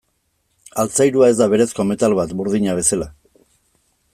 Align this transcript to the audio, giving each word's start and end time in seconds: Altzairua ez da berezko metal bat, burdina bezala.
Altzairua 0.83 1.27
ez 1.33 1.35
da 1.41 1.47
berezko 1.53 1.85
metal 1.91 2.17
bat, 2.21 2.33
burdina 2.41 2.77
bezala. 2.81 3.09